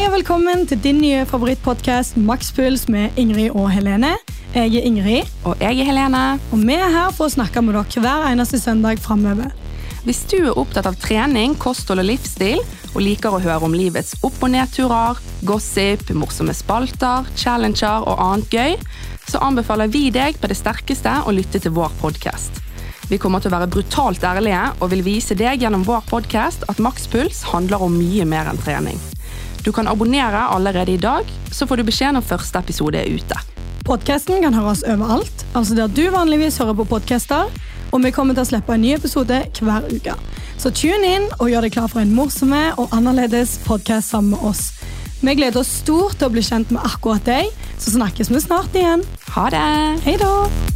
Hei 0.00 0.06
og 0.08 0.14
velkommen 0.14 0.62
til 0.64 0.78
din 0.80 0.96
nye 0.96 1.26
favorittpodkast 1.28 2.14
Makspuls 2.24 2.86
med 2.88 3.18
Ingrid 3.20 3.50
og 3.52 3.66
Helene. 3.68 4.14
Jeg 4.54 4.78
er 4.78 4.86
Ingrid, 4.88 5.28
Og 5.44 5.60
jeg 5.60 5.76
er 5.76 5.84
Helene. 5.90 6.40
og 6.52 6.58
vi 6.58 6.72
er 6.72 6.88
her 6.88 7.10
for 7.12 7.26
å 7.26 7.34
snakke 7.34 7.60
med 7.60 7.74
dere 7.74 8.00
hver 8.00 8.24
eneste 8.30 8.56
søndag 8.56 8.96
framover. 8.98 9.52
Hvis 10.06 10.24
du 10.24 10.38
er 10.38 10.56
opptatt 10.56 10.86
av 10.88 10.96
trening, 10.96 11.52
kosthold 11.54 12.00
og 12.00 12.06
livsstil, 12.06 12.64
og 12.94 13.02
liker 13.02 13.28
å 13.28 13.42
høre 13.44 13.60
om 13.62 13.76
livets 13.76 14.14
opp- 14.22 14.42
og 14.42 14.50
nedturer, 14.50 15.20
gossip, 15.44 16.08
morsomme 16.14 16.54
spalter, 16.56 17.28
challenger 17.36 18.08
og 18.08 18.16
annet 18.24 18.48
gøy, 18.48 18.80
så 19.28 19.44
anbefaler 19.44 19.92
vi 19.92 20.08
deg 20.08 20.40
på 20.40 20.48
det 20.48 20.56
sterkeste 20.56 21.12
å 21.26 21.30
lytte 21.30 21.60
til 21.60 21.76
vår 21.76 21.92
podkast. 22.00 22.50
Vi 23.10 23.18
kommer 23.18 23.40
til 23.40 23.52
å 23.52 23.58
være 23.58 23.68
brutalt 23.68 24.24
ærlige 24.24 24.72
og 24.80 24.94
vil 24.94 25.02
vise 25.02 25.34
deg 25.36 25.60
gjennom 25.60 25.84
vår 25.84 26.08
podkast 26.08 26.64
at 26.70 26.80
makspuls 26.80 27.42
handler 27.52 27.82
om 27.82 28.00
mye 28.00 28.24
mer 28.24 28.48
enn 28.48 28.64
trening. 28.64 28.96
Du 29.64 29.72
kan 29.72 29.88
abonnere 29.88 30.46
allerede 30.54 30.92
i 30.92 31.00
dag, 31.00 31.26
så 31.52 31.66
får 31.66 31.80
du 31.80 31.88
beskjed 31.90 32.16
når 32.16 32.24
første 32.24 32.62
episode 32.62 33.00
er 33.00 33.10
ute. 33.12 33.36
Podkasten 33.84 34.40
kan 34.42 34.54
høres 34.54 34.84
overalt, 34.88 35.44
altså 35.54 35.74
der 35.76 35.90
du 35.92 36.06
vanligvis 36.14 36.58
hører 36.62 36.78
på 36.78 36.86
podkaster, 36.94 37.50
og 37.90 38.04
vi 38.04 38.12
kommer 38.14 38.36
til 38.36 38.44
å 38.44 38.50
slippe 38.52 38.76
en 38.76 38.84
ny 38.84 38.94
episode 38.94 39.42
hver 39.60 39.88
uke. 39.90 40.14
Så 40.60 40.72
tune 40.76 41.14
inn 41.16 41.28
og 41.38 41.50
gjør 41.50 41.66
deg 41.66 41.74
klar 41.74 41.90
for 41.90 42.04
en 42.04 42.14
morsomme 42.14 42.62
og 42.78 42.94
annerledes 42.96 43.58
podkast 43.66 44.14
sammen 44.14 44.36
med 44.36 44.48
oss. 44.52 44.68
Vi 45.20 45.36
gleder 45.36 45.60
oss 45.60 45.80
stort 45.82 46.16
til 46.20 46.30
å 46.30 46.32
bli 46.32 46.44
kjent 46.44 46.72
med 46.72 46.84
akkurat 46.86 47.24
deg, 47.26 47.50
så 47.80 47.96
snakkes 47.98 48.32
vi 48.32 48.44
snart 48.46 48.76
igjen. 48.76 49.04
Ha 49.34 49.48
det! 49.52 49.70
Hei 50.06 50.20
da! 50.20 50.69